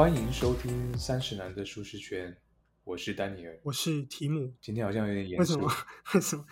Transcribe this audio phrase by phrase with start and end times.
[0.00, 2.34] 欢迎收听三十男的舒适圈，
[2.84, 3.60] 我是丹尼尔。
[3.62, 4.50] 我是提姆。
[4.58, 5.70] 今天好像有点严肃为什么，？
[6.14, 6.44] 为什么？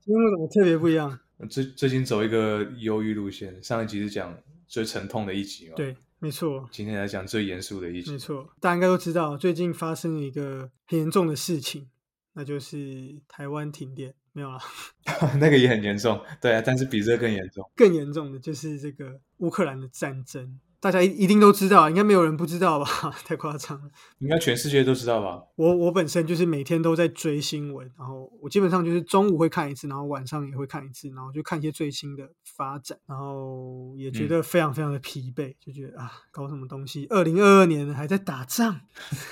[0.00, 1.20] 今天为什么特别不一样？
[1.50, 3.62] 最最近走一个忧郁路线。
[3.62, 4.34] 上一集是讲
[4.66, 8.18] 最沉痛的一集嘛，，对，没错，今天来讲最严肃的一集没。
[8.18, 11.90] 错，大家应该都知道，最近发生了一个很严重的事情，
[12.32, 14.14] 那就是台湾停电。
[14.32, 14.58] 没有了，
[15.38, 17.70] 那个也很严重，对啊，但是比这个更严重。
[17.76, 22.86] 更严重的就是这个乌克兰的战争，大家一一定都知道，应该没有人不知道吧？
[23.26, 23.90] 太夸张了。
[24.20, 25.42] 应该全世界都知道吧？
[25.56, 37.06] 我我本身就是每天都在追新闻，然后我基本上就是中午会看一次，然后晚上也会看一次，然后就看一些最新的发展，然后也觉得非常非常的疲惫，就觉得啊，搞什么东西？
[37.10, 38.80] 二零二二年了还在打仗，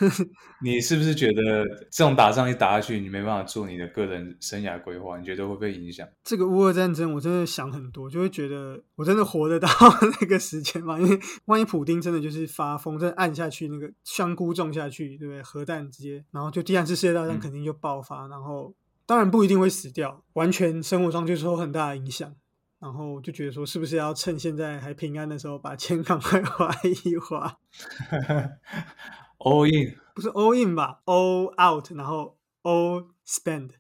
[0.63, 5.17] 你是不是觉得这种打仗一打下去，你没办法做你的个人生涯规划？
[5.17, 6.07] 你觉得会不会影响？
[6.25, 9.69] 这个乌俄战争我真的想很多，就会觉得我真的活得到
[10.21, 10.99] 那个时间吗？
[10.99, 15.43] 因为万一普丁真的就是发疯，真的按下去那个香菇种下去，对不对？
[15.43, 22.35] 核弹直接，然后就第二次世界大战嗯肯定就爆发，然后当然不一定会死掉，完全生活上就受很大的影响。
[22.79, 27.59] 然后就觉得说，是不是要趁现在还平安的时候，把钱 赶快花一花？
[29.39, 33.71] all in，不是 all in 吧？all out，然后 all spend。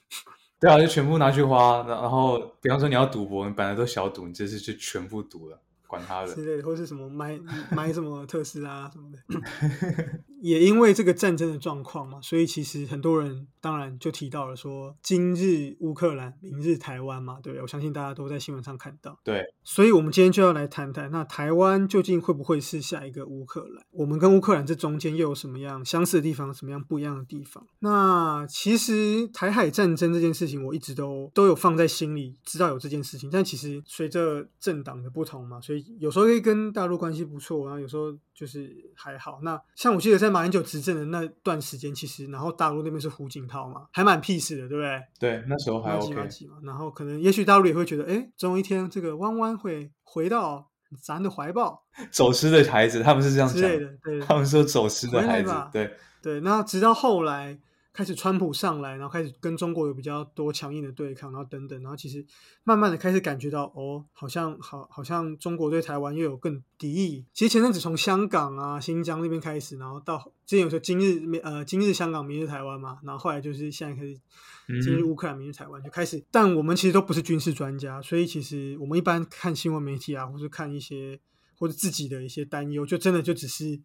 [0.60, 1.78] 对啊，就全部拿去花。
[1.88, 5.60] 然然后，比方说你要赌博，你本来都小赌，你这次就全部赌了，
[5.94, 6.34] 管他的。
[6.34, 7.38] 之类的，或是什么买
[7.70, 9.18] 买什么特斯拉什么的。
[10.44, 17.62] 也因为这个战争的状况嘛，所以其实很多人当然就提到了说，今日乌克兰，明日台湾嘛，对不对？
[17.62, 19.18] 我相信大家都在新闻上看到。
[19.24, 23.82] 对，所以，我们今天就要来谈谈，那台湾究竟会不会是下一个乌克兰？
[23.92, 27.66] 我们跟乌克兰这中间又有什么样相似的地方，什么样不一样的地方？
[27.78, 33.30] 那其实台海战争这件事情，我一直都都有放在心里，知道有这件事情。
[33.30, 39.38] 但其实随着政党的不同嘛，所以有时候会跟大陆关系不错，然后有时候就是还好。
[39.42, 45.00] 那像我记得在马英九执政的那段时间，其实然后大陆那边是胡锦涛嘛，还蛮 peace 的，对不对？
[45.18, 50.70] 对，那时候还 OK 嘛，然后可能也许大陆也会觉得，哎，总有一天这个弯弯会回到
[51.02, 56.40] 咱的怀抱 走失的孩子，他们是这样讲之类，的，对他们说走失的孩子对，对。
[56.40, 57.58] 那直到后来
[57.94, 62.26] 开始川普上来，然后开始跟中国有比较多强硬的对抗，然后等等，然后其实
[62.64, 67.24] 慢慢的开始感觉到，哦，好像好，好像中国对台湾又有更敌意。
[67.32, 74.18] 其实前阵子从香港啊、新疆那边开始，然后到之前有说今日呃今日香港，明日台湾嘛，然后后来就是现在开始
[74.66, 76.20] 嗯今日乌克兰，明日台湾就开始。
[76.32, 81.20] 但我们其实都不是军事专家，所以其实我们一般看新闻媒体啊，或者看一些
[81.56, 83.80] 或者自己的一些担忧，就真的就只是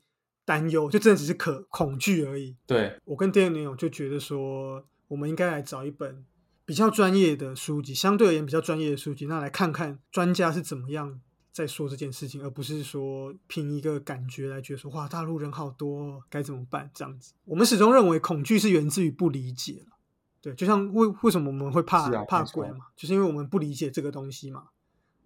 [0.50, 2.58] 担忧，就真的只是可恐惧而已。
[2.66, 6.26] 对，我跟第二女友就觉得说，我们应该来找一本
[6.66, 11.22] 比较专业的书籍，相对而言比较专业的书籍，那来看看专家是怎么样
[11.52, 17.34] 在说这件事情，而不是说凭一个感觉来觉得说，哇，大陆人好多哦，该怎么办这样子。
[17.46, 19.98] 我们始终认为恐惧是源自于不理解了。
[20.42, 24.64] 对，就像为为什么我们会怕、啊怕鬼嘛，就是因为我们不理解这个东西嘛。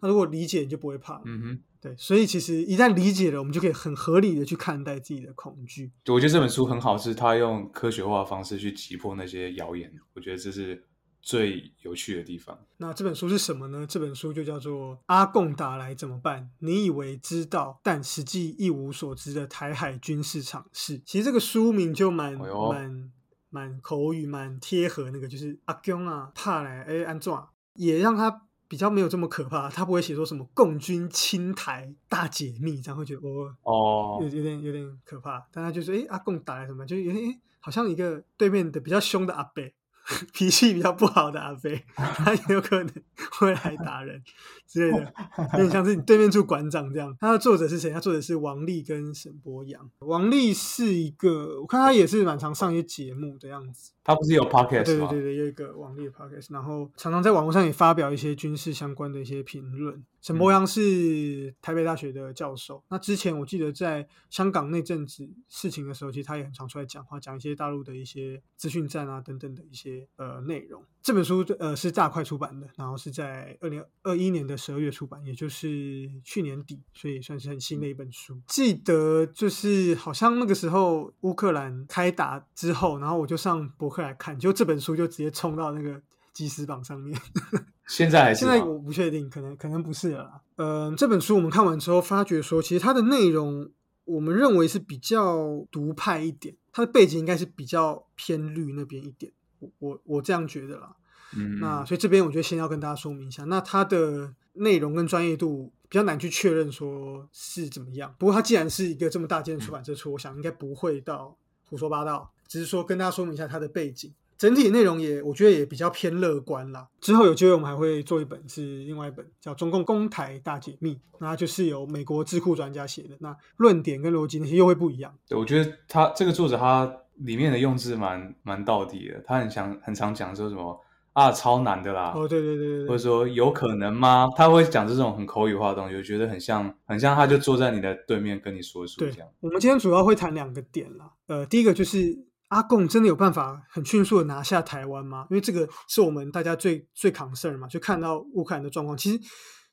[0.04, 1.20] 那如果理解，你就不会怕。
[1.26, 1.60] 嗯哼。
[1.82, 5.92] 对，所以其实一旦理解了，我们就可以很合理的去看待自己的恐惧。
[6.08, 10.82] 我觉得这本书很好，是它用科学化的方式去击破那些谣言，我觉得这是
[11.22, 12.58] 最有趣的地方。
[12.78, 13.86] 那这本书是什么呢？
[13.86, 16.50] 这本书就叫做《阿贡打来怎么办？
[16.60, 21.00] 你以为知道，但实际一无所知的台海军事常识》。
[21.06, 23.12] 其实这个书名就蛮、哎蛮
[23.50, 27.34] 蛮口语、蛮贴合那个，就是阿公啊，怕来哎安怎，
[27.76, 29.70] 也让他比较没有这么可怕。
[29.70, 35.46] 他不会写说什么共军侵台大解密，这样会觉得哦哦有，有点有点可怕。
[35.52, 39.64] 但他就说，哎，阿贡打来什么，就有点哎，好像一个对面的比较凶的阿伯，
[40.34, 42.94] 脾气比较不好的阿飞， 他也有可能
[43.32, 44.22] 会来打人
[44.68, 45.14] 之类的，
[45.54, 47.16] 有点像是你对面住馆长这样。
[47.20, 47.90] 他的作者是谁？
[47.92, 49.90] 他作者是王丽跟沈博阳。
[50.00, 53.92] 王丽是一个，我看他也是蛮常上一些节目的样子。
[54.04, 55.08] 他不是有 podcast 吗？
[55.10, 60.04] 对对对对，有一个王丽的 podcast，然后常常在网络上也发表一些军事相关的一些评论。
[60.24, 70.82] 沈博阳是台北大学的教授，那之前我记得在香港那阵子事情的时候，其实他也很常出来讲话，讲一些大陆的一些资讯站啊等等的一些呃内容。
[71.02, 78.42] 这本书呃是大快出版的，然后是在二零二一年的十二月出版，也就是去年底，所以算是很新的一本书。
[78.48, 86.02] 记得就是好像那个时候乌克兰开打之后，然后我就上博客来看，就这本书就直接冲到那个
[86.34, 87.18] 即时榜上面。
[87.88, 90.42] 现在还是现在我不确定，可能可能不是了啦。
[90.56, 93.70] 呃，这本书我们看完之后，发觉说，其实它的内容
[94.06, 99.32] 我们认为是比较独派一点，它的背景应该是比较偏绿那边一点。
[99.60, 100.96] 我我我这样觉得啦。
[101.36, 108.16] 嗯，那所以这边我觉得先要跟大家说明一下，那它的内容跟专业度比较难去确认说是怎么样。
[108.18, 111.36] 不过它既然是一个这么大件的出版社出，我想应该不会到
[111.66, 114.14] 胡说八道，只是说跟大家说明一下它的背景。
[114.44, 116.86] 整体内容也，我觉得也比较偏乐观啦。
[117.00, 125.16] 之后有机会我们还会做一本，是另外一本叫《中共公台大解密》，那就是由美国智库专家写的，那论点跟逻辑那些又会不一样。
[125.30, 130.78] 对，我觉得他这个作者他里面的用字蛮蛮到底的，他很想很常讲说什么
[131.14, 134.28] 啊超难的啦，哦，对对对对，或者说有可能吗？
[134.36, 139.30] 他会讲这种很口语化的东西，我觉得很像很像他就坐在你的对面跟你说书这样。
[139.40, 142.26] 我们今天主要会谈两个点啦，呃，第一个就是。
[142.54, 145.26] 阿贡真的有办法很迅速的拿下台湾吗？
[145.30, 148.96] 因为这个是我们大家最最 concern 嘛，就看到乌克兰的状况。
[148.96, 149.20] 其实，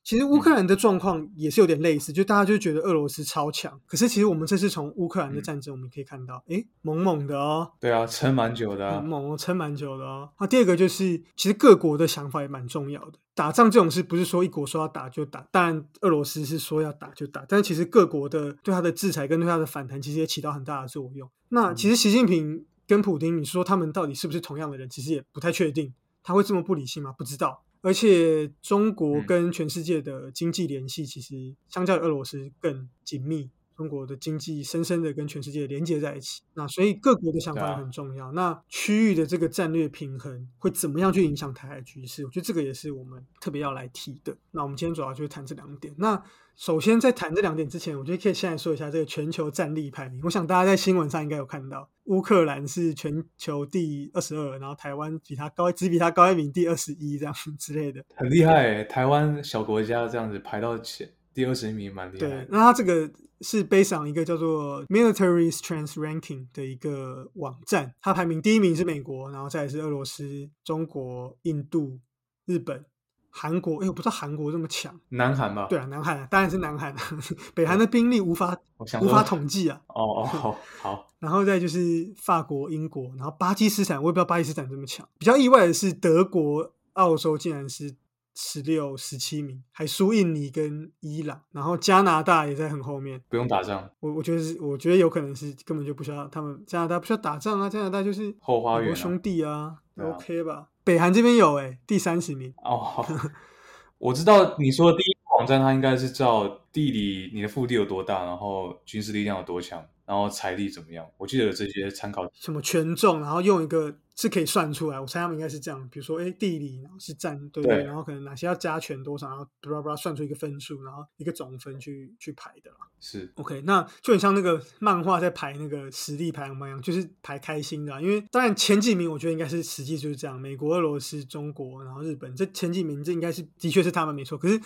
[0.02, 3.78] 其实乌克兰的状况也是有点类似，就大家就觉得俄罗斯超强。
[3.86, 7.70] 可是，其实我们这次从乌克兰的战争，我们可以看到，哎，猛猛的哦。
[7.78, 10.30] 对啊，撑蛮久的，猛撑蛮久的哦。
[10.40, 13.18] 那第二个就是，其实各国的想法也蛮重要的。
[13.34, 21.30] 打仗这种事，不是说一国说要打就打，当然俄罗斯是说要打就打，但是其实各国的对他的制裁跟对他的反弹，其实也起到很大的作用。
[21.50, 22.64] 那其实习近平。
[22.90, 24.90] 跟普丁，你说他们到底是不是同样的人？
[24.90, 25.94] 其实也不太确定。
[26.24, 27.12] 他会这么不理性吗？
[27.16, 27.62] 不知道。
[27.82, 33.48] 而且中国跟全世界的经济联系，其实相较于俄罗斯更紧密。
[33.80, 36.42] 中国的经济深深的跟全世界连接在一起。
[36.52, 38.30] 那所以各国的想法很重要。
[38.32, 42.22] 那区域的这个战略平衡会怎么样去影响台海局势？
[42.26, 44.36] 我觉得这个也是我们特别要来提的。
[44.50, 45.94] 那我们今天主要就是谈这两点。
[45.96, 46.22] 那
[46.56, 50.20] 首先在谈这两点之前，我觉得可以先来说一下这个全球战力排名。
[50.24, 58.84] 我想大家在新闻上应该有看到，乌克兰是全球第二十二，然后台湾比它高，只比它高一名，第二十一这样 之类的，很厉害。
[58.84, 62.28] 台湾小国家这样子排到前第二十一名，蛮厉害。
[62.28, 63.10] 对，那它这个
[63.40, 71.98] 是 based on 一个叫做 Military Strength Ranking 的一个网站，它排名第一名是美国，然后再是俄罗斯、中国、印度、
[72.46, 72.84] 日本。
[73.32, 74.98] 韩国，哎，我不知道韩国这么强。
[75.10, 75.68] 南韩吧？
[75.70, 76.92] 对啊，南韩当然是南韩。
[77.54, 78.58] 北韩的兵力无法
[79.00, 79.80] 无法统计啊。
[79.86, 80.58] 哦哦，好。
[80.82, 81.06] 好。
[81.20, 85.08] 然后再就是法国、英国，然后巴基斯坦，我也不知道巴基斯坦这么强。
[85.16, 87.94] 比较意外的是，德国、澳洲竟然是
[88.34, 91.40] 十六、十七名，还输印尼跟伊朗。
[91.52, 93.20] 然后加拿大也在很后面。
[93.28, 93.90] 不用打仗。
[94.00, 100.68] 我我觉得是，我觉得有可能是根本就不需要他们加拿大不需要打仗啊，加拿大就是后花园兄弟啊，OK 吧？
[100.82, 103.04] 北韩这边有哎，第三十名哦。
[103.98, 109.84] 我知道你说的第一个网站，它应该是照地理，你的腹地有多大，然后军事力量有多强。
[110.10, 111.06] 然后财力怎么样？
[111.16, 114.98] 我记得有这些参考，什么权重，然后用一个是可以算出来。
[114.98, 122.78] 我猜他们应该是这样，比如说，哎，地理，然后是占对对，然后可能哪些要加权多少，然后巴拉巴拉算出一个分数，然后一个总分去去排的啦。
[122.98, 128.02] 是 OK，那就很像那个漫画在排那个实力排行榜一样，就是排开心的。
[128.02, 134.36] 因为当然前几名，我觉得应该是实际就是这样，美国、俄罗斯、中国，然后日本这前几名，这应该是的确是他们没错。
[134.36, 134.60] 可是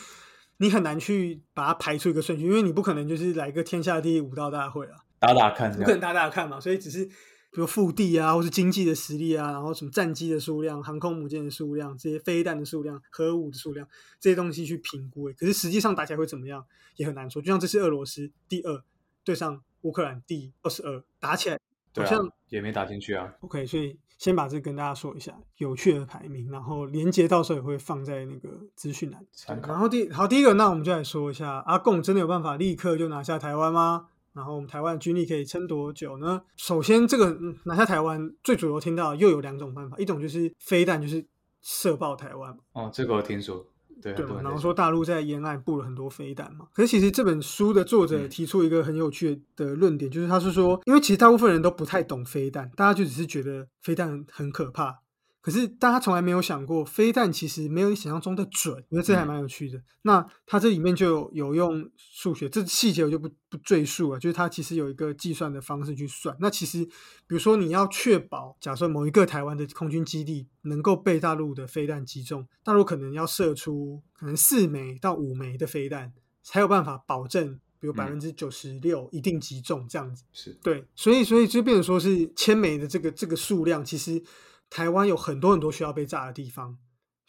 [0.57, 5.04] 你很难去把它排出一个顺序，因为你不可能就是来个天下第一武道大会啊。
[5.27, 13.87] 打打看，不可能打打看嘛，所以只是比如腹地啊，或是经济的实力啊，然后什么战机的数量、航空母舰的数量、这些飞弹的数量、核武的数量
[14.19, 15.31] 这些东西去评估。
[15.39, 16.65] 可是实际上打起来会怎么样，
[16.97, 17.41] 也很难说。
[17.41, 18.83] 就像这次俄罗斯第二
[19.23, 21.59] 对上乌克兰第二十二，打起来
[21.95, 23.33] 好像也没打进去啊。
[23.41, 29.25] OK，所以先把这跟大家说一下有趣的排名，然后连接到时候也会放在那个资讯栏。
[29.63, 34.09] 然后第好第一个，那我们就来说一下，阿贡真的有办法立刻就拿下台湾吗？
[34.35, 36.43] 然后我们台湾军力可以撑多久呢？
[36.57, 41.25] 首先，这个拿下台湾最主流听到又有两种办法，一种就是飞弹，就是
[41.63, 42.55] 射爆台湾。
[42.73, 43.65] 哦，这个我听说，
[44.03, 46.67] 对对然后说大陆在沿岸布了很多飞弹嘛。
[46.73, 55.04] 可是其实这本书的作者提出一个很有趣的论点，就是他是说，因为其实大部分人都不太懂飞弹，大家就只是觉得飞弹很可怕。
[55.45, 58.75] 可是，大家从来没有想过，飞弹其实没有你想象中的准。
[58.89, 59.79] 我觉得这还蛮有趣的。
[60.01, 64.19] 那它这里面就有有用数学，这细节我就不不赘述了。
[64.19, 66.35] 就是它其实有一个计算的方式去算。
[66.41, 66.83] 那其实，
[67.27, 76.11] 比如说你要确保，假设某一个台湾的空军基地能够被大陆的飞弹击中，大陆可能要射出可能四枚到五枚的飞弹，
[76.43, 80.25] 才有办法保证，比如百分之九十六一定击中这样子。
[80.33, 84.25] 是对，所以所以就变成说是千枚的这个这个数量，其实。
[84.71, 86.79] 台湾有很多很多需要被炸的地方，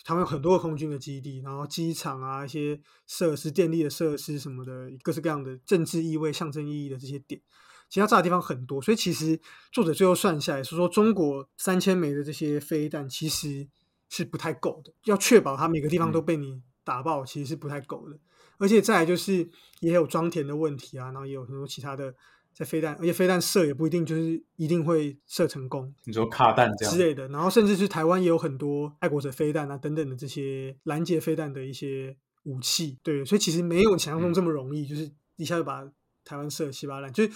[0.04, 7.42] 台湾有很多空军的基地，然后机场啊，一些设施、电力的设施什么的，各式各样的政治意味、象征意义的这些点，
[7.90, 8.82] 其他炸的地方很多。
[8.82, 9.40] 所以其实
[9.72, 13.68] 作者最后算下来是说，中国三千枚的这些飞弹其实
[14.10, 18.20] 是不太够的，要确保它每个地方都被你打爆，其实是不太够的。
[18.58, 19.50] 而且再来就是
[19.82, 22.16] 也有装填的问题啊，然后也有很多其他的。
[22.56, 25.94] 在飞弹，而且飞弹射也不一定就是一定会射成功。
[26.06, 35.86] 你说卡弹这样之类的，然后甚至是台湾也有很多爱国者飞弹啊等等的这些拦截飞弹的一些武器，对，所以其实没有想象中嗯这么容易，就是一下就把
[36.24, 37.12] 台湾射得稀巴烂。
[37.12, 37.32] 就是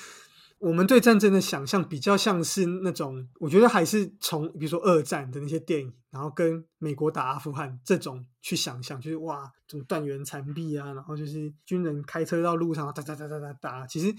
[0.60, 14.16] 我们对战争的想象比较像是那种，我觉得还是从比如说二战的那些电影，然后跟美国打阿富汗这种去想象，就是哇，这种断垣残壁啊，然后就是军人开车到路上哒哒哒哒哒哒，其实。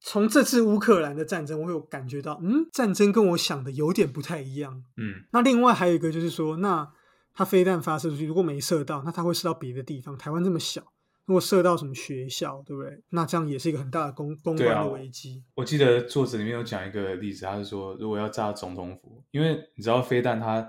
[0.00, 4.82] 从这次乌克兰的战争，我会有感觉到，嗯，战争跟我想的有点不太一样。
[4.96, 6.90] 嗯，那另外还有一个就是说，那
[7.34, 10.16] 它飞弹发射出去，如果没射到，那它会射到别的地方。
[10.16, 10.80] 台湾这么小，
[11.26, 13.02] 如果射到什么学校，对不对？
[13.10, 15.44] 那这样也是一个很大的公公关的危机。
[15.54, 20.66] 我记得作者里面有讲一个例子，他是说，如果要炸总统府，因为你知道飞弹它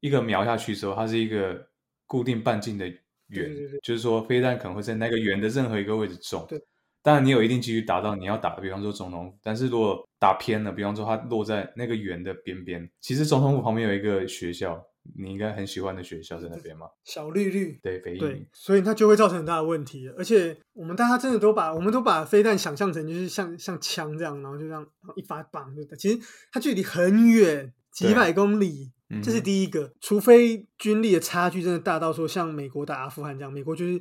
[0.00, 1.68] 一个瞄下去之后，它是一个
[2.06, 2.98] 固定半径的圆，
[3.28, 6.44] 对对对就是说飞弹可能会在那个圆的任何一个位置中。
[6.48, 6.60] 对，
[7.02, 14.80] 当然你有一定几率打到你要打的，比方说总统府，但是如果打偏了，比方说它落在那个圆的边边，其实总统府旁边有一个学校，
[15.18, 16.86] 你应该很喜欢的学校在那边嘛？
[17.04, 20.08] 小绿绿，对，对，，所以它就会造成很大的问题。
[20.16, 25.96] 而且我们大家真的都把我们都把飞弹想象成就是像像枪这样，然后就这样然后一发棒就打。
[25.96, 26.18] 其实
[26.52, 28.92] 它距离很远，几百公里。
[29.14, 34.00] 嗯这是第一个，除非军力的差距真的大到说像美国打阿富汗这样，美国就是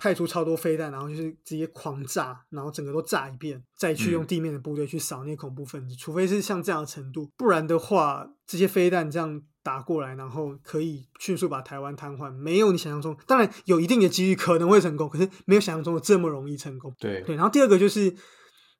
[0.00, 5.94] 派出超多飞弹，然后就是直接狂炸，然后整个都炸一遍，再去用嗯地面的部队去扫那些恐怖分子。
[5.94, 16.94] 除非是像这样的程度，不然的话，这些飞弹这样打过来，然后可以迅速把台湾瘫痪，没有你想象中，当然有一定的几率可能会成功，可是没有想象中的这么容易成功。
[16.98, 18.16] 对对，然后第二个就是因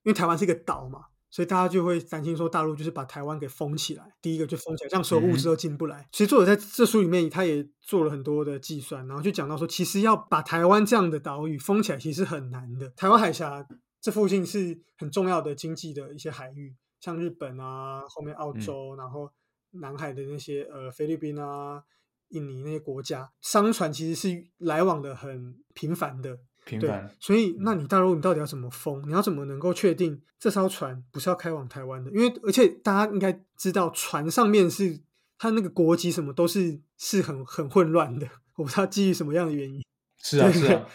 [0.05, 1.01] 为台湾是一个岛嘛，
[1.31, 4.05] 所以大家就会担心说大陆就是把台湾给封起来。
[4.21, 6.09] 第一个就封起来，这样所有物资都进不来。
[6.13, 12.91] 其实作者在这书里面他也做了很多的计算，然后就讲到说，其实要把台湾这样的岛屿封起来，其实很难的。
[12.91, 13.67] 台湾海峡
[14.01, 19.31] 这附近是很重要的经济的一些海域，像日本啊，后面澳洲，然后
[19.73, 21.85] 南海的那些呃菲律宾啊。
[22.33, 29.03] 印尼那些国家商船其实是来往的很频繁的，对频繁，，所以那你大陆你到底要怎么封？
[29.07, 32.11] 你要怎么能够确定这艘船不是要开往台湾的？
[32.11, 35.01] 因为而且大家应该知道，船上面是
[35.39, 38.27] 它那个国籍什么都是是很很混乱的，
[38.57, 39.83] 我不知道基于什么样的原因。
[40.23, 40.87] 是啊，是啊，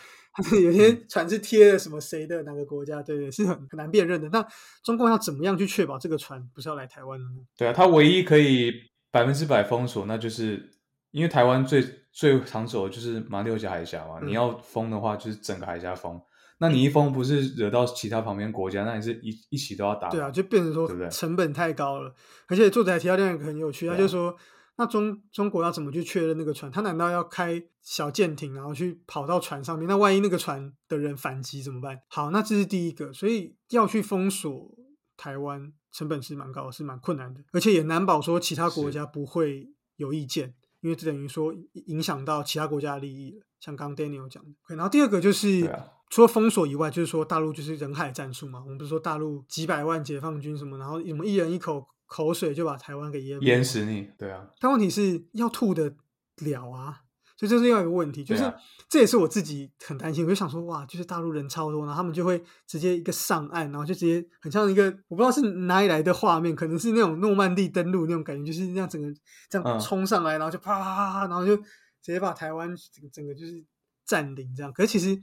[0.61, 4.29] 有些船是贴了什么谁的哪个国家，对对，是很很难辨认的。
[4.29, 4.45] 那
[4.83, 7.37] 中共要怎么样去确保这个船不是要来台湾的呢？
[7.57, 8.71] 对啊，它唯一可以
[9.09, 10.74] 百分之百封锁，那就是
[11.15, 11.81] 因为台湾最
[12.11, 16.21] 最常走的就是马六甲海峡嘛，嗯你要封的话就是整个海峡封。
[16.57, 20.09] 那你一封不是惹到其他旁边国家，那你是一一起都要打。
[20.09, 22.13] 对啊，就变成说对不对成本太高了。
[22.47, 24.35] 而且作者还提到另外一个很有趣，他就说，
[24.75, 26.69] 那中中国要怎么去确认那个船？
[26.69, 29.87] 他难道要开小舰艇，然后去跑到船上面？
[29.87, 31.97] 那万一那个船的人反击怎么办？
[32.09, 34.69] 好，那这是第一个，所以要去封锁
[35.15, 40.55] 台湾，成本是蛮高的，是蛮困难的，而且也难保说其他国家不会有意见。
[40.85, 41.51] 因为这等于说
[41.87, 44.75] 影响到其他国家的利益了，像刚刚 Daniel 讲的。
[44.75, 48.61] 然后第二个就是、啊除了封锁以外，就是说大陆就是人海战术嘛。
[48.63, 54.07] 我们不是说大陆几百万解放军什么，然后我们一人一口口水就把台湾给淹淹死你。
[54.15, 55.95] 对啊，但问题是要吐的
[56.41, 57.01] 了啊，
[57.37, 58.55] 所以这是另外一个问题，就是、啊
[58.87, 60.23] 这也是我自己很担心。
[60.23, 69.11] 我就想说，哇，就是大陆人超多，然后他们就会直接一个上岸，然后就直接很像一个我不知道是哪里来的画面，可能是那种诺曼底登陆那种感觉，就是那样整个
[69.49, 71.65] 这样嗯冲上来，然后就啪啪啪啪，然后就直
[72.03, 73.65] 接把台湾整个整个就是
[74.05, 74.71] 占领这样。
[74.71, 75.19] 可是其实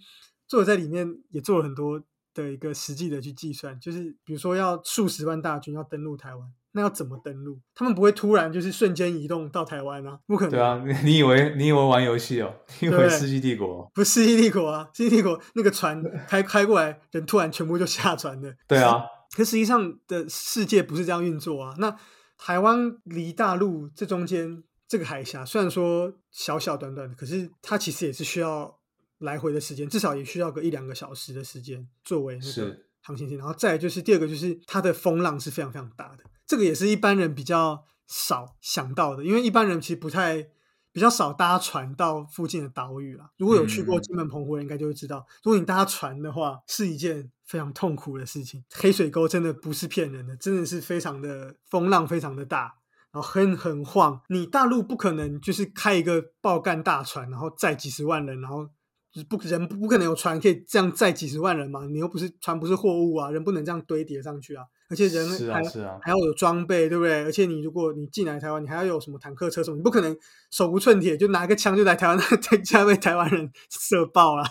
[0.48, 2.02] 作者在里面也做了很多
[2.34, 7.58] 的一个实际的去计算，就是比如说要数十万大军要登陆台湾，那要怎么登陆？
[7.74, 10.50] 他们不会突然就是瞬间移动到台湾啊，不可能。
[10.50, 12.54] 对啊，你 你以为 你以为玩游戏哦？
[12.80, 13.90] 你以为世纪帝国？
[13.94, 18.52] 不是世纪帝国啊，世纪帝国那个船开开过来，人突然全部就下船了。
[18.66, 19.02] 对啊，
[19.36, 21.74] 可实际上的世界不是这样运作啊。
[21.78, 21.96] 那
[22.38, 28.78] 台湾离大陆这中间这个海峡，虽然说小小短短的，可是它其实也是需要
[29.18, 33.38] 来回的时间，至少也需要个一两个小时的时间作为那个是航行线。
[33.38, 40.48] 然后再来就是第二个，就是它的风浪是非常非常大的，这个也是一般人比较少想到的，因为一般人其实不太。
[40.94, 43.30] 比较少搭船到附近的岛屿啦。
[43.38, 48.62] 如果有去过嗯金门、澎湖人，应该就会知道，如果你搭船的话，是一件非常痛苦的事情。
[48.74, 52.74] 黑水沟真的不是骗人的，真的是非常的风浪非常的大，
[53.10, 54.20] 然后很很晃。
[54.28, 58.76] 你大陆不可能就是开一个爆干大船，然后载几十万人，然后就是
[59.28, 61.84] 不人不可能有船可以这样载几十万人嘛？
[61.86, 64.64] 你又不是船不是货物啊，人不能这样堆叠上去啊。
[64.88, 67.24] 而且人是啊还是啊，还要有装备，对不对？
[67.24, 70.16] 而且你如果你进来台湾，你还要有什么坦克车什么，你不可能
[70.50, 74.44] 手无寸铁就拿个枪就来台湾， 在家被台湾人射爆了，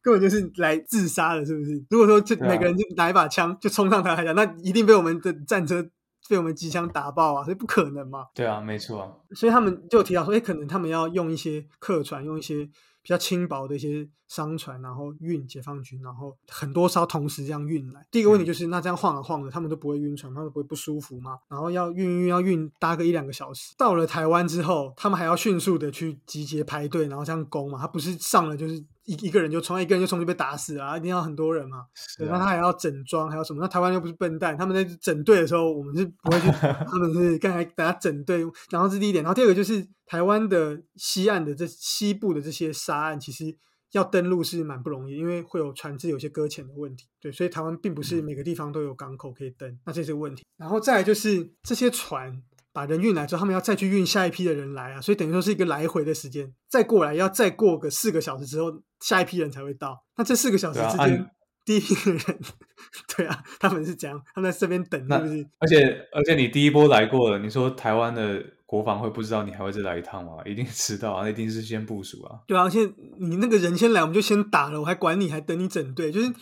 [0.00, 1.72] 根本就是来自杀的，是不是？
[1.90, 5.82] 如果说就对啊每个人就拿一把枪就冲上台海峡，那一定被我们的战车
[6.28, 8.24] 被我们机枪打爆啊，所以不可能嘛。
[8.34, 12.68] 对啊，没错啊，所以他们就提到说，哎，可能他们要用一些客船，用一些
[13.06, 18.04] 比较轻薄的一些商船，然后运解放军，然后很多艘同时这样运来。
[18.10, 21.38] 第一个问题就是，那这样晃啊晃的，他们都不会晕船，他们不会不舒服吗？
[21.48, 31.86] 然后要运运要运搭个一两个小时，到了台湾之后，他们还要迅速的去集结排队，然后这样攻嘛，他不是上了就是一一个人就冲，一个人就冲就被打死啊，一定要很多人嘛。
[32.18, 33.62] 对，那他还要整装，还有什么？
[33.62, 43.56] 那台湾又不是笨蛋，他们在整队的时候，我们是不会去， 他们是刚才等下整队，然后这是第一点，然后第二个就是台湾的西岸的这西部的这些沙岸，其实
[43.92, 47.06] 要登陆是蛮不容易，因为会有船只有些搁浅的问题。
[47.20, 50.44] 对，所以台湾并不是每个地方都有港口可以登，那这是问题。
[50.56, 52.42] 然后再来就是这些船
[52.76, 60.04] 把人运来之后，他们要再去运下一批的人来啊，所以等于说是一个来回的时间，再过来要再过个四个小时之后，下一批人才会到。
[60.18, 61.30] 那这四个小时之间。
[61.64, 62.38] 第一批的人，
[63.16, 65.48] 对啊，他们是这样，他们在这边等，是不是？
[65.58, 70.34] 而且而且你第一波来过了，你说台湾的国防会不知道你还会再来一趟吗？
[70.44, 72.38] 一定知道啊，那一定是先部署啊。
[72.46, 76.32] 对啊，而且你那个人先来，我们就先打了，我还管你，还等你整队，就是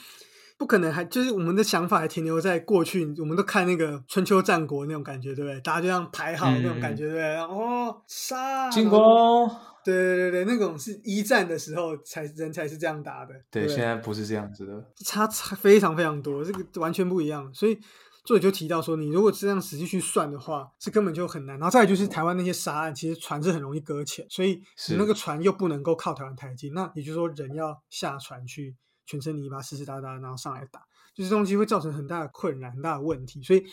[0.64, 5.60] 不可能，还就是我们的想法还停留在过去，我们都看那个春秋战国那种感觉，对不对？
[5.60, 7.36] 大家就这样排好那种感觉，对不对？
[7.36, 9.46] 哦，杀进攻。
[9.84, 13.34] 对对对对，那种是一战的时候才人才是这样打的。
[13.50, 14.72] 对，现在不是这样子的，
[15.04, 17.52] 差差非常非常多，这个完全不一样。
[17.52, 17.78] 所以
[18.24, 21.58] 作者就提到说，你如果这样实际去算的话，是根本就很难。
[21.58, 28.74] 然后再就是台湾那些沙岸，其实船是很容易搁浅，所以你那个船又不能够靠台湾台近，那也就是说人要下船去
[29.06, 30.82] 全身泥巴湿湿哒哒，然后上来打，
[31.14, 33.42] 就是东西会造成很大的困难、很大的问题。
[33.42, 33.64] 所以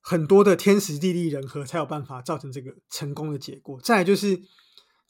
[0.00, 3.80] 很多的天时地利人和才有办法造成这个成功的结果。
[3.80, 4.40] 再就是。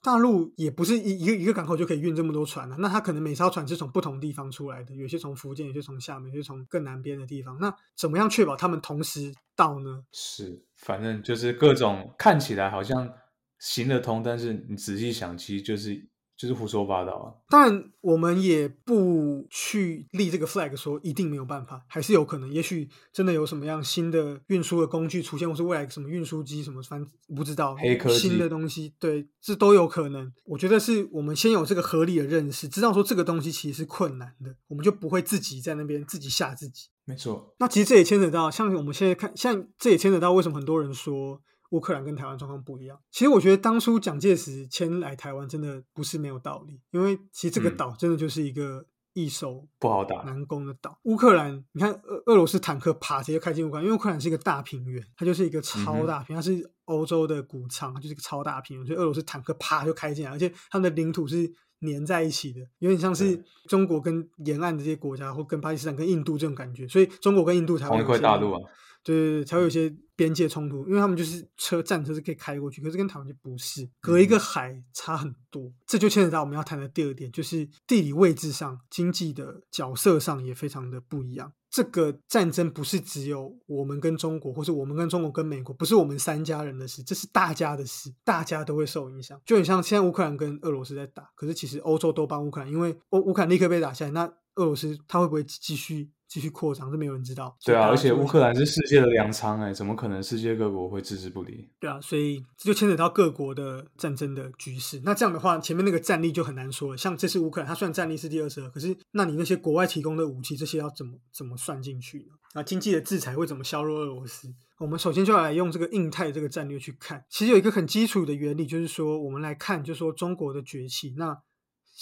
[0.03, 7.59] 大陆也不是一一个一个港口就可以运这么多船了，那它可能每艘船是从不同地方出来的，有些从福建，有些从厦门，有些从更南边的地方。
[7.61, 10.03] 那怎么样确保他们同时到呢？
[10.11, 13.13] 是，反正就是各种看起来好像
[13.59, 16.09] 行得通，但是你仔细想，其实就是。
[16.41, 17.29] 就是胡说八道啊！
[17.51, 22.51] 当然，我们也不去立这个 flag，说一定没有办法，还是有可能。
[22.51, 27.77] 也许真的有什么样新的运输的工具出现，或是未来什么运输机什么，反正不知道。
[27.77, 30.33] 黑科技新的东西，对，这都有可能。
[30.47, 36.89] 我觉得是我们先有这个合理的认识，知道说这个东西其实是困难的，我们就不会自己在那边自己吓自己。
[37.05, 37.55] 没错。
[37.59, 41.43] 那其实这也牵扯到，像我们现在看，像这也牵扯到为什么很多人说。
[41.71, 42.99] 乌克兰跟台湾状况不一样。
[43.11, 50.99] 其实我觉得当初蒋介石迁来台湾真的不是没有道理，因为其实这个岛真的就是一个易守不好打、难攻的岛。
[51.03, 68.61] 乌克兰，你看俄俄罗斯坦克啪直接开进乌克兰，因为乌克兰是一个大平原，它就是一个超大平，它是欧洲的谷仓，就是一个超大平原，所以俄罗斯坦克啪就开进来，而且他们的领土是粘在一起的，有点像是中国跟沿岸的这些国家，或跟巴基斯坦、跟印度这种感觉，所以中国跟印度才会同一块大陆啊。
[69.03, 81.53] 对对对，才会有一些边界冲突，因为他们就是车战车是可以开过去，可是跟台湾就不是，隔一个海差很多，这就牵扯到我们要谈的第二点，就是地理位置上、经济的角色上也非常的不一样。
[81.71, 89.41] 这个战争不是只有我们跟中国，或是我们跟中国跟美国，不是我们三家人的事，这是大家的事，大家都会受影响。
[89.47, 94.25] 就很像现在乌克兰跟俄罗斯在打，可是其实欧洲都帮乌克兰，因为乌乌克兰立刻被打下来，那
[94.57, 96.11] 俄罗斯他会不会继续？
[96.31, 97.57] 继续扩张，这没有人知道。
[97.65, 101.69] 对啊，而且乌克兰是世界的粮仓，哎，怎么可能世界各国会置之不理？
[101.81, 105.03] 对啊，所以这就牵扯到各国的战争的局势。
[105.05, 106.97] 那这样的话，前面那个战力就很难说了。
[106.97, 112.35] 像这次乌克兰，它虽然战力是第二十二，可是那你那些国外提供的武器，这些要怎么怎么算进去呢？
[112.53, 114.55] 啊，经济的制裁会怎么削弱俄罗斯？
[114.79, 117.25] 我们首先就要来用这个印太这个战略去看。
[117.29, 121.37] 其实有一个很基础的原理，就是说我们来看，就是说中国的崛起，那。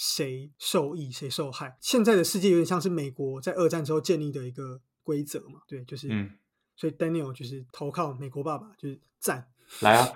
[0.01, 1.75] 谁受益，谁受害？
[1.81, 5.59] 现在的世界有点像是美国在二战之后建立的一个规则嘛？
[5.67, 6.07] 对，就是，
[6.73, 9.45] 所以 Daniel 就是投靠美国爸爸，就是赞
[9.81, 10.07] 来啊！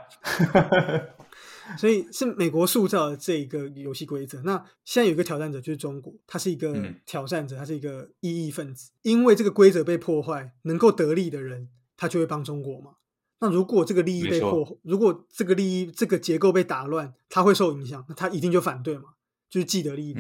[1.77, 4.41] 所以是美国塑造的这一个游戏规则。
[4.43, 6.73] 那现在有一个挑战者就是中国，他是一个
[7.05, 8.91] 挑战者，他是一个异议分子。
[9.01, 11.67] 因为这个规则被破坏，能够得利的人，
[11.97, 12.91] 他就会帮中国嘛。
[13.39, 19.15] 那如果这个利益被破，如果这个利益这个结构被打乱，他会受影响，那他一定就反对嘛。
[19.53, 20.15] 就是既得利益，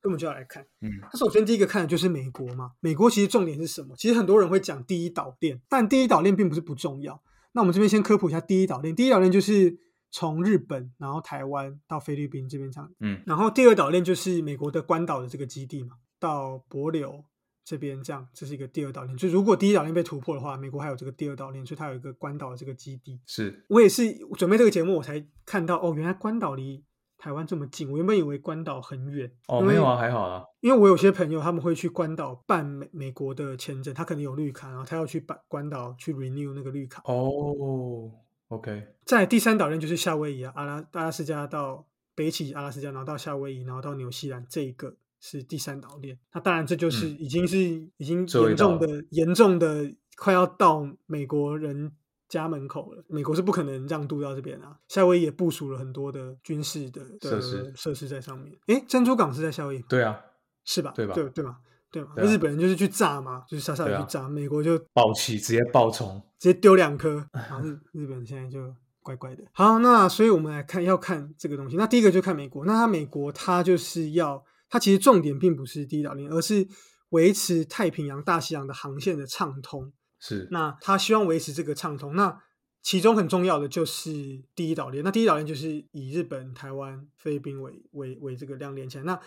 [0.00, 0.64] 根本就要来看。
[0.80, 2.72] 嗯，他首先第一个看的就是美国嘛。
[2.80, 3.94] 美国其实重点是什么？
[3.94, 7.22] 其实很多人会讲第一岛链，但第一岛链并不是不重要。
[7.52, 8.96] 那我们这边先科普一下第一岛链。
[8.96, 9.76] 第一岛链就是
[10.10, 12.90] 从日本，然后台湾到菲律宾这边这样。
[13.00, 17.22] 嗯，然后第二岛链就是美国的关岛的这个基地嘛，到帛琉
[17.62, 19.14] 这边这样，这是一个第二岛链。
[19.18, 23.20] 就如果第一岛链被突破的话，美国还有这个第二岛链，所以它有一个关岛的这个基地。
[23.26, 26.82] 是我也是准备这个节目，我才看到哦，原来关岛离。
[27.20, 29.30] 台湾这么近，我原本以为关岛很远。
[29.46, 30.42] 哦，没有啊，还好啊。
[30.60, 37.02] 因为我有些朋友他们会去关岛办美美国的签证，他可能有绿卡，然后他要去办关岛去 renew 那个绿卡。
[37.04, 38.10] 哦
[38.48, 38.88] ，OK。
[39.04, 41.86] 在第三岛链就是夏威夷啊，阿拉阿拉斯加到。
[42.12, 46.18] 北起阿拉斯加，然后到夏威夷，然后到纽西兰，这一个是第三岛链。
[46.34, 47.56] 那当然，这就是已经是
[47.96, 51.92] 已经严重的严重的快要到美国人
[52.30, 53.04] 家门口了。
[53.08, 54.74] 美国是不可能让渡到这边啊。
[54.88, 58.56] 夏威夷也部署了很多的军事的的设施设施在上面。
[58.68, 60.18] 诶，珍珠港是在夏威夷吗对啊，
[60.64, 60.92] 是吧？
[60.94, 61.56] 对吧对对嘛？
[61.90, 62.12] 对嘛？
[62.14, 69.42] 对啊日本人就是去炸嘛，就是傻傻的去炸，美国就爆气直接爆冲，直接丢两颗， 然后日日本现在就乖乖的。
[69.52, 71.76] 好，那所以我们来看要看这个东西。
[71.76, 76.64] 那第一个就看美国，那它美国它就是要它其实重点并不是第一岛链，而是
[77.08, 79.92] 维持太平洋、大西洋的航线的畅通。
[80.20, 82.40] 是那他希望维持这个畅通，那
[82.82, 85.02] 其中很重要的就是第一岛链。
[85.02, 89.04] 那第一岛链就是以日本、台湾、菲律宾为为为这个量连起来。
[89.04, 89.18] 那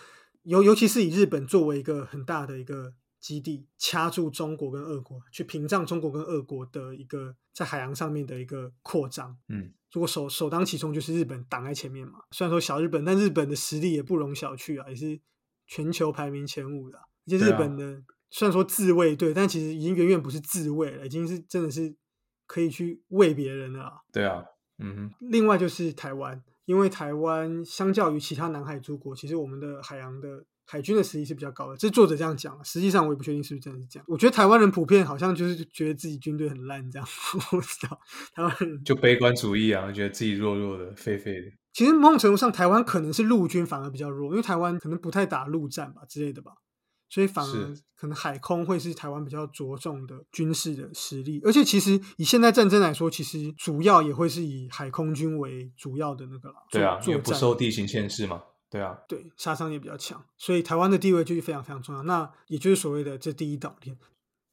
[0.44, 9.38] 尤尤其是以日本作为一个很大的一个基地，掐住中国跟俄国，去屏障中国跟俄国的一个在海洋上面的一个扩张。
[9.48, 15.20] 嗯，如果首首当其冲就是日本挡在前面嘛，虽然说小日本，但日本的实力也不容小觑啊，也是
[15.68, 18.04] 全球排名前五的啊、而且日本的、
[18.36, 21.96] 虽然说自卫队，但其实已经远远不是自卫了，已经是真的是
[22.48, 23.94] 可以去为别人了啊。
[24.12, 24.44] 对啊，
[24.80, 31.78] 嗯哼，另外就是台湾，因为台湾相较于其他南海诸国，其实我们的海洋的海军的实力是比较高的。
[31.78, 34.06] 这作者这样讲的，实际上我也不确定是不是真的是这样。
[34.10, 37.08] 我觉得台湾人普遍好像就是觉得自己军队很烂，这样
[37.52, 38.00] 我不知道。
[38.34, 41.52] 台湾人就悲观主义啊，觉得自己弱弱的、废废的。
[41.72, 46.54] 其实某种程度上，台湾可能是陆军反而比较弱，因为台湾可能不太打陆战吧之类的吧，
[47.14, 51.40] 所以反而可能海空会是台湾比较着重的军事的实力。
[51.46, 56.56] 而且其实以现代战争来说，其实主要也会是以海空军为主要的那个啦。
[56.72, 58.42] 对啊，因为不受地形限制嘛。
[58.68, 62.02] 对啊，对杀伤也比较强，所以台湾的地位就是非常非常重要。
[62.02, 63.96] 那也就是所谓的这第一岛链，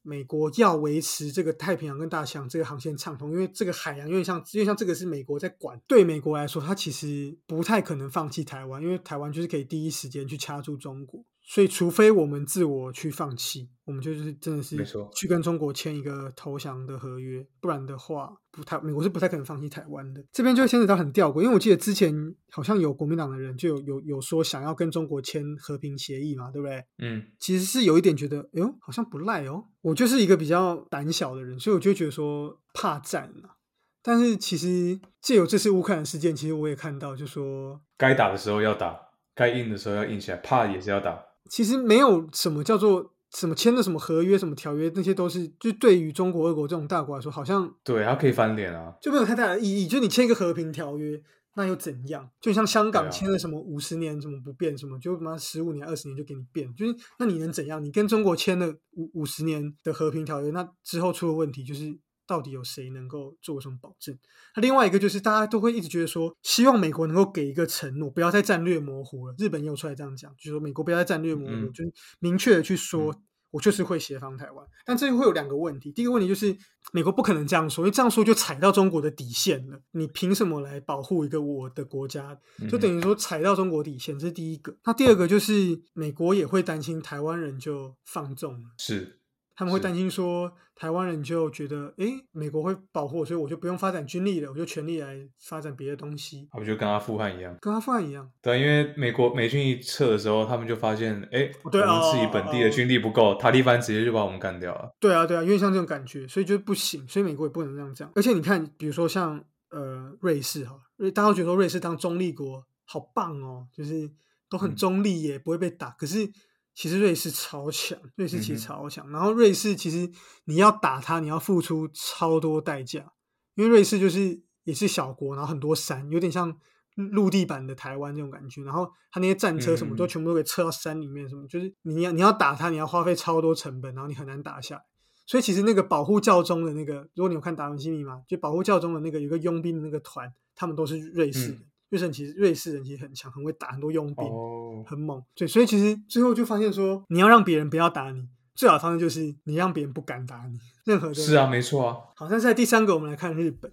[0.03, 5.81] 美国要维持这个太平洋跟大西洋这个航线畅通，因为这个海洋有点像，因为像这个是美国在管。
[5.87, 11.25] 对美国来说，它其实不太可能放弃台湾，因为台湾就是可以第一时间去掐住中国。
[11.51, 20.23] 所以，除非我们自我去放弃，我们就是真的没是错去跟中国签一个投降的合约，不然的话，不太美国是不太可能放弃台湾的。
[20.31, 22.15] 这边就会牵扯到很吊诡，因为我记得之前
[22.51, 26.85] 好像有国民党的人就有有有说想要跟中国签和平协议嘛，对不对？
[26.99, 29.65] 嗯，其实是有一点觉得，哎呦，好像不赖哦。
[29.81, 33.59] 我就是一个比较胆小的人，所以我就觉得说怕战啊。
[34.01, 38.97] 但是其实借由这次乌克兰事件，其实我也看到，就说该打的时候要打，
[39.35, 41.21] 该硬的时候要硬起来，怕也是要打。
[41.51, 48.95] 其实没有什么叫做什么签的什么合约、什么条约，那些都是就对于中国、俄国这种大国来说，好像对，他可以翻脸啊。
[49.01, 49.85] 就没有太大的意义。
[49.85, 51.21] 就你签一个和平条约，
[51.55, 52.29] 那又怎样？
[52.39, 57.83] 就像香港签了什么五十年什么不变什么，就他妈十五年、二十年就给你变，就是那你能怎样？
[57.83, 61.93] 你跟中国签了五五十年的和平条约，那之后出了问题，就是
[62.31, 64.17] 到底有谁能够做什么保证？
[64.55, 69.35] 那另外一个就是大家都会一直觉得说，希望美国能够给一个承诺，不要再战略模糊了。
[69.37, 73.13] 日本也有出来这样讲，就是说美国不要再战略模糊，嗯就是明确的去说。
[73.51, 75.91] 我就是会协防台湾，但这会有两个问题。
[75.91, 76.55] 第一个问题就是，
[76.93, 79.81] 美国不可能这样说，因为这样说就踩到中国的底线了。
[79.91, 82.39] 你凭什么来保护一个我的国家？
[82.69, 84.77] 就等于说踩到中国底线，这是第一个。
[84.85, 88.69] 那第二个就是，美国也会担心台湾人就放纵了。
[88.77, 89.19] 是
[89.61, 97.55] 他们会担心说，台湾人就觉得，诶，美国会保护我，所以我就不用发展军力了，我就全力来发展别的东西，他们就跟阿富汗一样。
[97.61, 98.27] 跟阿富汗一样。
[98.41, 104.91] 对，因为美国美军一撤的时候，他们就发现，哎，我对们自己哦本地的军力不够，塔利班直接就把我们干掉了。
[104.99, 108.11] 对啊，对啊，因为像这种感觉，所以就不行，所以美国也不能这样讲。
[108.15, 114.09] 而且你看，比如说像呃瑞士哈，瑞大家都觉得说瑞士当中立国好棒哦，就是
[114.49, 115.91] 都很嗯中立耶，不会被打。
[115.91, 116.27] 可是
[116.73, 119.09] 其实瑞士超强，瑞士其实超强。
[119.11, 120.09] 然后瑞士其实
[120.45, 123.11] 你要打它，你要付出超多代价，
[123.55, 126.57] 因为瑞士就是也是小国，然后很多山，有点像
[126.95, 128.63] 陆地版的台湾这种感觉。
[128.63, 134.81] 然后它那些战车什么都嗯全部都给撤到山里面，什么就是你要你要打它，你要花费超多成本，然后你很难打下来。
[135.27, 141.55] 所以其实那个保护教宗的那个，如果你有看《达文西密码》，就保护教宗的那个有个佣兵的那个团，他们都是瑞士人。
[141.57, 145.23] 嗯瑞士人其实瑞士人其实很强，很会打，很多佣兵，哦，很猛。
[145.35, 150.57] 对，所以其实最后就发现说，你要让别人不要打你，最好的方式就是你让别人不敢打你。
[150.85, 151.97] 任何的是啊，没错啊。
[152.15, 153.71] 好，那在第三个，我们来看日本。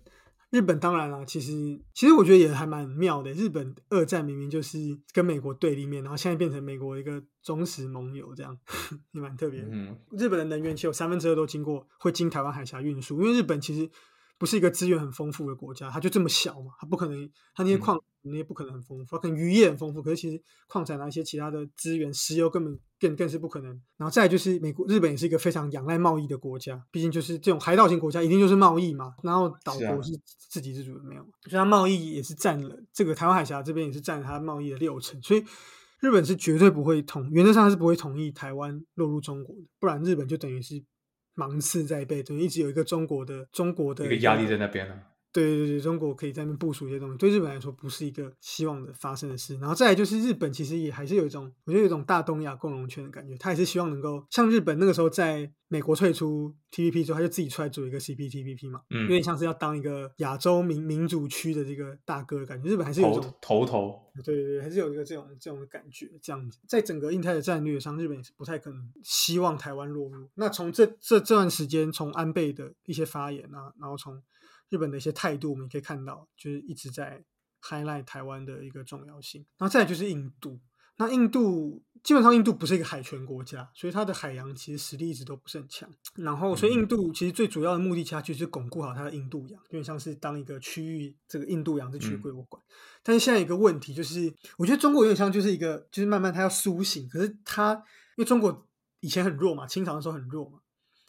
[0.50, 1.52] 日本当然啦，其实
[1.92, 3.31] 其实我觉得也还蛮妙的。
[3.33, 4.78] 日本二战明明就是
[5.12, 8.57] 跟美国对立面，然后现在变成美国一个忠实盟友，这样
[9.12, 9.68] 也蛮特别的。
[9.70, 13.90] 嗯，日本的能源其实有三分之二都经过会经台湾海峡运输，因为日本其实
[14.38, 23.70] 不是一个资源很丰富的国家，它就这么小嘛，它不可能，它那些矿那些不可能很丰富，它可能渔业很丰富，可是其实矿产啊一些其他的资源，石油根本更更是不可能。
[23.96, 29.14] 然后再来就是美国、日本也是一个非常仰赖贸易的国家，毕竟就是这种海岛型国家，一定就是贸易嘛。
[29.22, 30.12] 然后岛国是
[30.48, 35.44] 自给自足的没有，所以它贸易也是占了这个台湾海峡这边也是占了它贸易的六成，所以。
[36.01, 40.81] 日本是绝对不会同，原则上是不会同意台湾落入中国的，不然日本就等于是
[41.38, 44.98] 芒刺在背，等于一直有一个中国的中国的一个压力在那边啊。
[45.32, 49.56] 对对对，中国可以在那边部署一些东西，对日本来说不是一个希望的发生的事。
[49.58, 62.68] 然后再来就是日本其实也还是有一种，我觉得有一种大东亚共荣圈的感觉，他也是希望能够像日本那个时候在美国退出 TPP 之后，他就自己出来组一个 CPTPP 嘛，嗯有点像是要当一个亚洲民民主区的这个大哥的感觉。
[62.70, 70.26] 日本还是有一头种头头，对对对，还是有一个这种这种的感觉，这样子，在整个印太的战略上，日本也是不太可能希望台湾落入。
[70.36, 74.22] 那从这这这段时间，从安倍的一些发言啊，然后从
[74.70, 77.24] 日本的一些态度，我们也可以看到，就是一直在
[77.62, 79.44] highlight 台湾的一个重要性。
[79.59, 80.61] 然后再来就是印度，
[80.96, 85.88] 那印度基本上印度不是一个海权国家，所以它的海洋其实实力一直都不是很强。
[86.14, 92.62] 然后，所以印度其实最主要的目的，其实就是巩固好它的印度洋，有点像是当一个区域，这个印度洋是区域嗯归我管。
[93.02, 97.74] 但是现在有一个问题就是，我觉得中国有点像就是一个，就是慢慢它要苏醒，可是它
[98.16, 98.68] 因为中国
[99.00, 100.59] 以前很弱嘛，清朝的时候很弱嘛，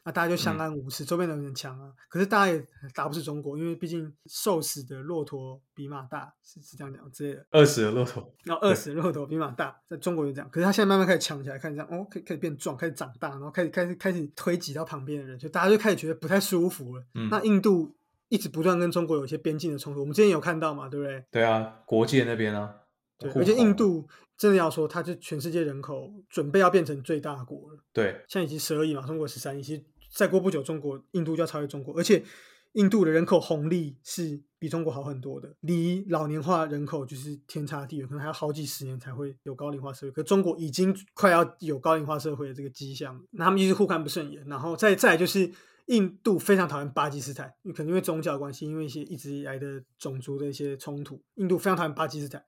[0.04, 7.46] 那大家就相安无事，周边的人很强啊，可是大家也打不死中国，因为毕竟瘦死的骆驼比马大，是是这样讲之类的。
[7.52, 8.34] 饿死的骆驼。
[8.44, 10.50] 然后饿死的骆驼比马大，在中国就这样。
[10.50, 17.04] 可是他现在慢慢开始强起来，看这样哦，开开始变壮，开始长大，然后开始开始开始推挤到旁边的人，就大家就开始觉得不太舒服了。
[17.16, 17.96] 嗯那印度
[18.30, 21.26] 一直不断跟中国有一些边境的冲突，我们之前有看到嘛，对不对？
[21.32, 22.76] 对啊，国界那边啊。
[23.18, 24.08] 对，互而且印度
[24.40, 27.80] 真的要说，它是全世界人口准备要变成最大国了。
[27.94, 32.24] 对，现在已经十二亿嘛，中国十三亿，其实再过不久，中国印度就要超越中国，而且
[32.72, 40.12] 印度的人口红利是比中国好很多的，离老年化人口就是天差地远，可能还要好几十年才会有高龄化社会。
[40.12, 45.52] 可中国已经快要有高龄化社会的这个迹象了，那他们一直互看不顺眼，然后再再就是。
[45.90, 52.46] 印度非常讨厌巴基斯坦，可能因为宗教的关系，因为一些一直以来的种族的一些冲突，印度非常讨厌巴基斯坦。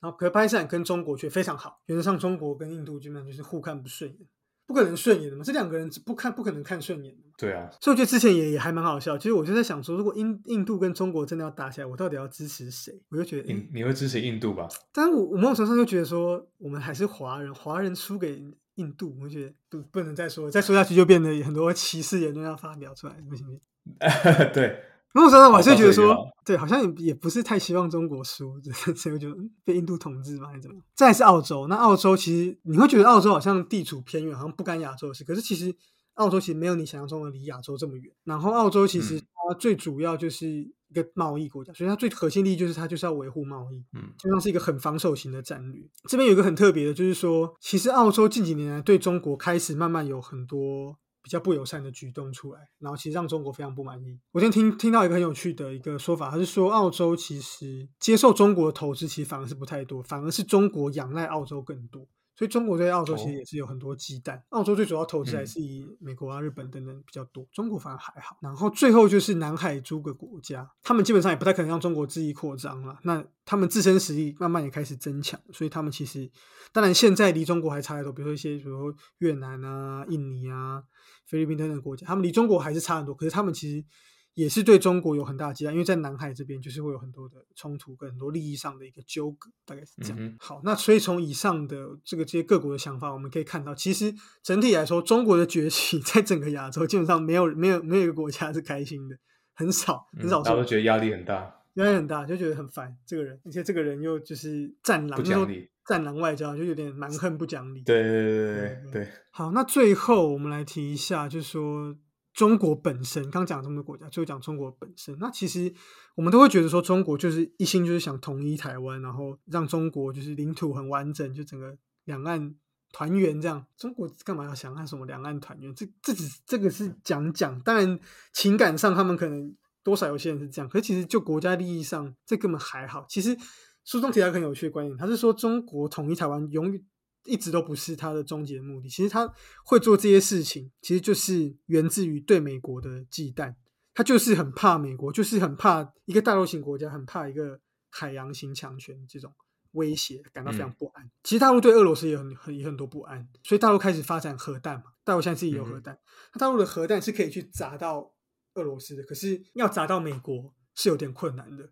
[0.00, 4.28] 然后，可是巴基斯坦跟中国却非常好，原则上中国跟印度基本上就是互看不顺眼，
[4.66, 7.32] 不可能顺眼的嘛，这两个人不看不可能看顺眼的嘛。
[7.36, 9.18] 对啊，所以我觉得之前也也还蛮好笑。
[9.18, 13.02] 其实我就在想说，如果印印度跟中国真的要打起来，我到底要支持谁？
[13.08, 14.68] 我就觉得，诶你你会支持印度吧？
[14.92, 18.42] 但是我我某种程度上就觉得说，我们还是华人，华人输给
[18.76, 23.60] 印度，我觉得不不能再说，再说下去就变得很多歧视言论要发表出来，不行不行。
[24.54, 24.80] 对，
[25.14, 28.60] 某种程度我还是觉得说对，好像也也不是太希望中国输，
[28.96, 30.84] 所以我觉得嗯被印度统治嘛，还是怎么样？
[30.94, 35.74] 再是澳洲，那澳洲其实你会觉得澳洲好像地处偏远，好像不干亚洲的事，可是其实
[36.14, 38.12] 澳洲其实没有你想象中的离亚洲这么远。
[38.24, 43.76] 然后澳洲其实嗯它最主要就是一个贸易国家，所以它最核心利益就是它就是要维护贸易。
[43.92, 45.82] 嗯，基本上是一个很防守型的战略。
[46.08, 54.20] 这边有一个很特别的，就是说，其实澳洲近几年来对中国开始慢慢有很多比较不友善的举动出来，然后其实让中国非常不满意。
[54.30, 62.06] 我今天听听到一个很有趣的一个说法，他是说澳洲其实接受中国投资，其实反而是不太多，反而是中国仰赖澳洲更多。
[62.36, 64.40] 所以中国对澳洲其实哦也是有很多忌惮。
[64.48, 68.36] 澳洲最主要投资还嗯是以美国啊、日本等等比较多，中国反而还好。
[68.40, 72.98] 然后最后就是南海诸个国家，他们基本上也不太可能让中国恣意扩张了。
[73.02, 76.30] 那他们自身实力慢慢也开始增强，所以他们其实
[76.72, 80.82] 当然现在离中国还差得多，比如说一些比如说越南啊、印尼啊、
[81.26, 83.14] 菲律宾等等国家，他们离中国还是差很多。
[83.14, 83.86] 可是他们其实
[84.34, 90.16] 也是对中国有很大的期待，因为在南海这边就是会有很多的冲突跟很多利益上的一个纠葛，大概是这样。
[90.18, 99.16] 嗯好，那所以从以上的这个这些各国的想法，我们可以看到，其实整体来说，中国的崛起 在整个亚洲基本上没有没有没有一个国家是开心的，
[99.54, 101.60] 很少很嗯少数，大家都觉得压力很大。
[101.74, 107.82] 压力很大，就觉得很烦这个人，而且这个人又就是战狼，不讲理战狼外交就有点蛮横不讲理。
[107.82, 111.92] 对对对对对，好，那最后我们来提一下，就是说
[112.34, 115.16] 中国本身，刚讲这么多国家，最后讲中国本身。
[115.20, 115.72] 那其实
[116.16, 122.52] 我们都会觉得说，中国就是一心就是想统一台湾，然后让中国就是领土很完整，就整个两岸
[122.90, 123.64] 团圆这样。
[123.76, 125.72] 中国干嘛要想看什么两岸团圆？
[125.76, 128.00] 这这只这个是讲讲，当然
[128.32, 133.06] 情感上他们可能多少有些人是这样，可是其实就国家利益上，这根本还好。
[133.08, 133.38] 其实
[133.84, 136.84] 书中提到很有趣的观点，他是说中国统一台湾永远。
[137.24, 138.88] 一直都不是他的终极目的。
[138.88, 139.32] 其实他
[139.64, 143.54] 会做这些事情，其实就是源自于对美国的忌惮。
[143.96, 147.60] 他就是很怕美国，就是很怕一个大陆型国家，很怕一个
[147.90, 149.32] 海洋型强权这种
[149.70, 151.08] 威胁，感到非常不安。
[151.22, 154.86] 其实大陆对俄罗斯也很很也很多不安，所以大陆开始发展核弹嘛。
[155.04, 155.96] 大陆现在自己有核弹，
[156.32, 158.12] 那大陆的核弹是可以去砸到
[158.54, 161.70] 俄罗斯的，可是要砸到美国是有点困难的，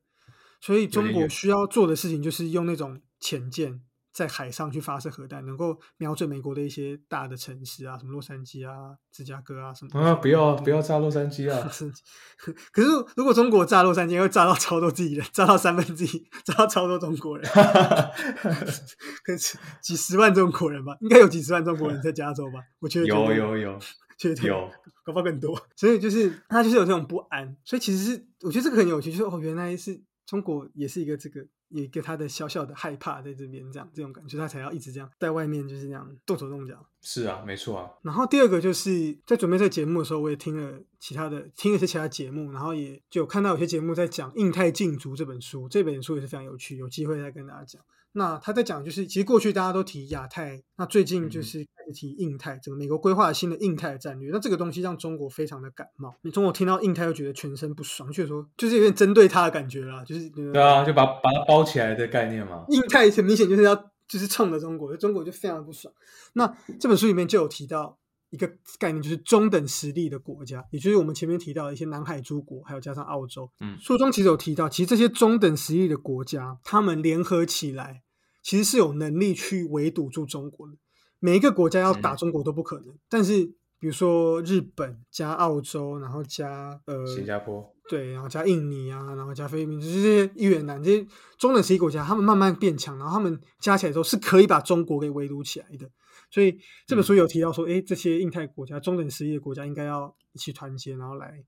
[0.60, 3.82] 所以中国需要做的事情就是用那种潜舰
[4.12, 10.00] 在海上去发射核弹，能够瞄准美国的一些大的城市啊，什么洛杉矶啊、芝加哥啊什么。
[10.00, 11.70] 啊，不要不要炸洛杉矶啊！
[12.70, 17.50] 可是如果中国炸洛杉矶，会炸到超多自己人，炸到三分之一，炸到超多中国人，
[19.24, 22.60] 可是几十万中国人吧，应该有几十万中国人在加州吧？
[22.80, 23.78] 我觉得有有有
[24.18, 24.70] 绝对有，
[25.04, 25.58] 搞不好更多。
[25.74, 31.40] 所以就是他就是有这种不安，所以其实是我觉得这个很有趣，就是哦，原来是中国也是一个这个
[31.72, 36.74] 有一个他的小小的害怕在这边这样这种感觉，他才要一直这样在外面就是这样动手动脚。
[37.00, 47.82] 是啊，没错啊，然后第二个就是在准备这个节目的时候，我也听了其他的听了一些其他节目，然后也就有看到有些节目在讲《印太禁足》这本书，这本书也是非常有趣，有机会再跟大家讲。
[48.14, 54.30] 那他在讲就是，其实过去大家都提亚太，那最近就是开始提印太，整个美国规划了新的印太战略。
[54.30, 62.66] 那这个东西让中国非常的感冒，你中国听到印太又觉得全身不爽，觉得说就是有点针对他的感觉啦，就是对啊，就把把它包起来的概念嘛。
[62.68, 63.74] 印太很明显就是要
[64.06, 65.92] 就是冲着中国，中国就非常不爽。
[66.34, 67.98] 那这本书里面就有提到
[68.28, 68.46] 一个
[68.78, 73.50] 概念，就是中等实力的国家，也就是我们前面提到的一些南海诸国，还有加上澳洲。
[73.60, 78.01] 嗯书中其实有提到，其实这些中等实力的国家，他们联合起来，
[78.42, 80.74] 其实是有能力去围堵住中国的。
[81.18, 83.46] 每一个国家要打嗯中国都不可能，但是
[83.78, 91.06] 比如说日本加澳洲，然后加呃新加坡，对，然后加印尼啊，然后加菲律宾，就是这些越南这些
[91.38, 95.88] 中等实力国家，他们慢慢变强，然后他们加起来之后是可以把中国给围堵起来的。
[96.30, 101.44] 所以这本书有提到说，诶，这些印太国家、中等实力的国家应该要一起团结，然后来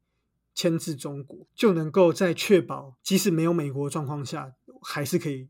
[0.54, 4.52] 牵制中国，就能够在确保即使没有美国的状况下，
[4.82, 5.48] 还是可以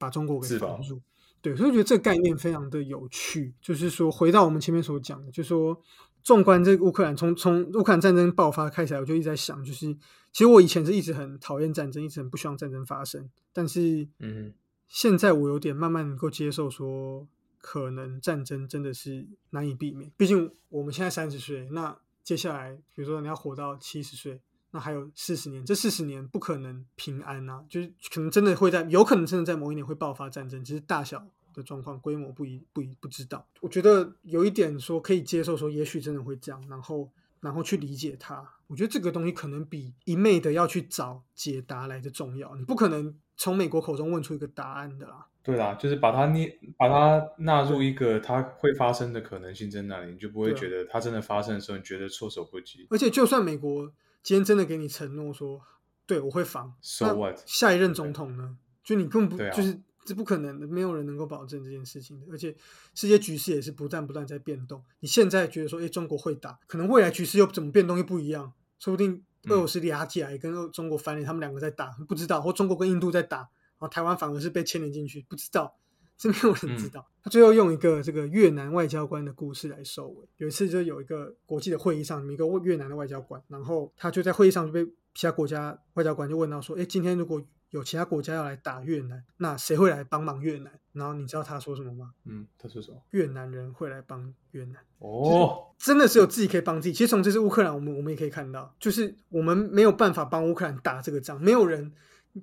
[0.00, 1.00] 把中国给自保防住。
[1.42, 5.80] 对，所以我觉得这个概念非常的有趣，就是说回到我们前面所讲的，就是说
[6.22, 9.86] 纵观这个乌克兰，从从乌克兰战争爆发开始来，我就一直在想，就是
[10.32, 14.52] 其实我以前是一直很讨厌战争，一直很不希望战争发生，但是嗯
[14.86, 17.26] 现在我有点慢慢能够接受说，
[17.58, 20.10] 可能战争真的是难以避免。
[20.16, 24.40] 毕竟我们现在三十岁，那接下来比如说你要活到七十岁，
[24.72, 33.46] 那还有四十年，这四十年不可能平安啊，就是可能真的会在，有可能真的在某一年会爆发战争，只是大小的状况、规模不一、不一不知道。
[33.60, 38.48] 我觉得有一点说可以接受，说也许真的会这样，然后然后去理解它。
[38.68, 42.54] 我觉得这个东西可能比一昧的要去找解答来的重要。
[42.54, 45.26] 你不可能从美国口中问出一个答案的啦。
[45.42, 52.86] 对啦，就是把它捏，把它纳入一个它会发生的可能性在那里，你就不会觉得它真的发生的时候，你觉得措手不及。
[52.90, 53.90] 而且就算美国
[54.22, 55.60] 今天真的给你承诺说，
[56.06, 57.38] 对我会防 So what？
[57.46, 58.58] 下一任总统呢？
[58.82, 62.26] 就你根本不、啊就是这不可能的，没有人能够保证这件事情的。
[62.30, 62.56] 而且
[62.94, 64.82] 世界局势也是不断不断在变动。
[65.00, 75.76] 你现在觉得说，哎，中国会打，可能未来局势又怎么变动又不一样，说不定俄罗斯压起来跟中国翻脸，他们两个在打，不知道，或中国跟印度在打，然后台湾反而是被牵连进去，不知道。
[76.20, 77.06] 是没有人知道。
[77.22, 80.28] 他最后用一个这个越南外交官的故事来收尾。
[80.36, 92.12] 有一次就有一个国际的会议上，有一个越南的外交官，然后他就在会议上就被其他国家外交官就问到说：“哎，今天如果有其他国家要来打越南，那谁会来帮忙越南？”然后你知道他说什么吗？
[92.24, 93.00] 嗯，他说什么？
[93.10, 94.76] 越南人会来帮越南。
[94.98, 96.92] 哦，真的只有自己可以帮自己。
[96.92, 101.92] 其实从这次乌克兰，我们我们也可以看到，就是我们没有办法帮乌克兰打这个仗，没有人，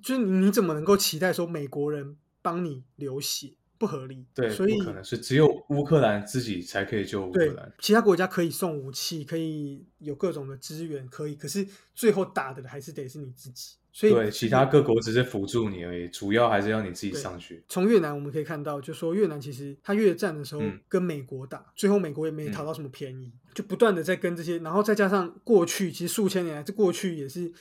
[0.02, 3.52] 就是你你怎么能够期待说美国人帮你流血？
[3.78, 7.72] 不合理，对，所以不可能是只有乌克兰自己才可以救乌克兰。
[7.78, 13.76] 其他国家可以送武器，可以有各种的资源，可以，可是最后打的还是得是你自己。
[13.90, 17.64] 所以对，其他各国只是辅助你而已，主要还是要你自己上去。
[17.68, 27.52] 从越南我们可以看到，就说越南其实他越战的时候嗯跟美国打，最后美国也没讨到什么便宜，就不断的在跟这些，然后再加上过去其实数千年来，这过去也是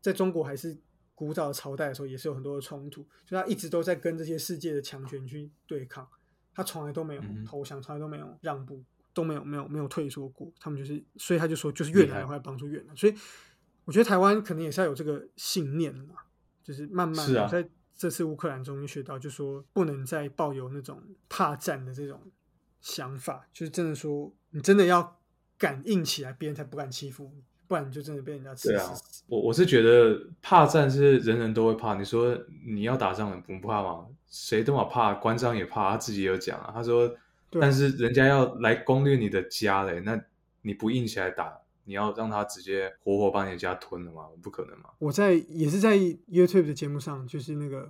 [0.00, 0.78] 在中国还是
[1.20, 6.08] 古早的朝代的时候，也是有很多的冲突，就他一直都在跟这些世界的强权去对抗，
[6.54, 13.14] 他从来都没有嗯投降，从来都没有让步，都没有没有没有退缩过，他们就是，所以他就说就是越南会来帮助越南，所以
[13.84, 16.14] 我觉得台湾可能也是要有这个信念嘛，
[16.64, 22.18] 就是慢慢是啊我在这次乌克兰终于学到，就说不能再抱有那种怕战的这种
[22.80, 25.20] 想法，就是真的说你真的要
[25.58, 29.22] 敢硬起来，别人才不敢欺负你，不然你就真的被人家吃对啊死死。
[29.28, 31.94] 我我是觉得怕战是人人都会怕。
[31.94, 34.04] 你说你要打仗，你不怕吗？
[34.26, 36.72] 谁都嘛怕，关张也怕，他自己也有讲啊。
[36.74, 37.14] 他说，
[37.48, 40.20] 但是人家要来攻略你的家嘞，那
[40.62, 44.24] 你不硬起来打，你要让他直接活活把你的家吞了吗？
[44.42, 44.90] 不可能嘛。
[44.98, 47.88] 我在也是在 YouTube 的节目上，就是那个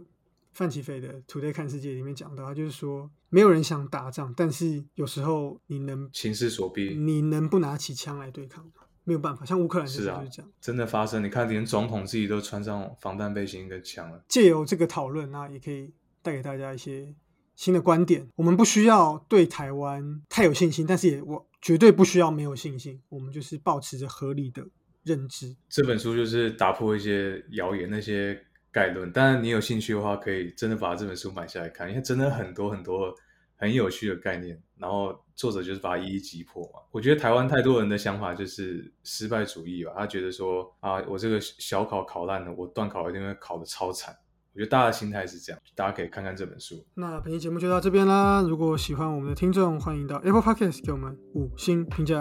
[0.53, 8.73] 范奇飞的《Today 看世界》里面讲到，他就是说没有人想打仗，但是有时候你能情势所逼，你能不拿起枪来对抗吗？
[9.05, 10.51] 没有办法，像乌克兰这是啊就是这样。
[10.61, 14.23] 真的发生，你看连总统自己都穿上防弹背心跟枪了。
[14.29, 15.93] 借由这个讨论，那也可以
[16.23, 17.15] 带给大家一些
[17.57, 18.29] 新的观点。
[18.37, 23.01] 我们不需要对台湾太有信心，但是也我绝对不需要没有信心。
[23.09, 24.65] 我们就是保持着合理的
[25.03, 25.57] 认知。
[25.69, 28.39] 这本书就是打破一些谣言那些
[28.71, 33.15] 概论，当然你有兴趣的话，可以真的把这本书买下来看，因为真的很多很多
[33.61, 36.81] 很有趣的概念，然后作者就是把它一一击破嘛。
[36.91, 44.17] 我觉得台湾太多人的想法就是失败主义吧，他觉得说啊，我这个小考考烂了，我段考一定会考得超惨。
[44.53, 46.85] 我觉得大家的心态是这样，大家可以看看这本书。
[46.95, 48.43] 那本期节目就到这边啦。
[48.43, 52.21] 如果喜欢我们的听众，欢迎到 Apple Podcast 给我们五星评价。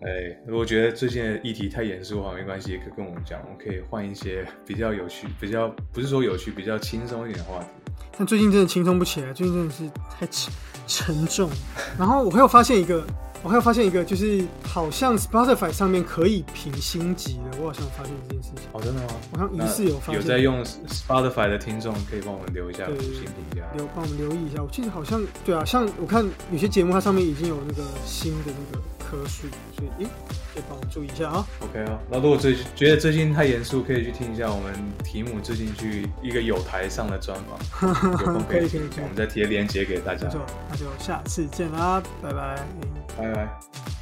[0.00, 7.81] 哎，如果觉得最近的议题太严肃的话，没关系，也可以跟我们讲，我们可以换一些比较有趣、比较不是说有趣、比较轻松一点的话题。
[8.16, 10.52] 但最近真的轻松不起来，最近真的是太沉
[10.86, 11.48] 沉重。
[11.98, 13.04] 然后我还有发现一个，
[13.42, 18.64] 我还有发现一个，就是好像 Spotify 上面可以评星级的，我好像有发现这件事情。
[18.72, 19.08] 哦，真的吗？
[19.32, 23.62] 好像疑似有发现有在用 Spotify 的听众，可以帮我们留一下五对星评价。
[23.76, 24.62] 留帮我们留意一下。
[24.62, 30.10] 我记得好像对啊，像我看有些节目它上面已经有那个新的那个颗数，所以诶，
[30.52, 31.46] 可以帮我注意一下啊。
[31.60, 34.72] OK 啊，那如果最觉得最近太严肃，可以去听一下我们
[35.04, 40.32] 题目最近去一个有台上的专访， 有空可以我们再贴链接给大家没。
[40.32, 40.40] 错，
[40.70, 42.58] 那就下次见啦，拜拜。
[43.16, 44.01] 拜拜。